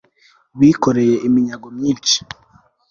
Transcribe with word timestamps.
bikoreye 0.59 1.15
iminyago 1.27 1.67
myinshi 1.77 2.17